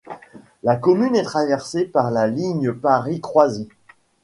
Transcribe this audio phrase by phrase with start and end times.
[0.63, 3.69] La commune est traversée par la ligne Paris-Croisic.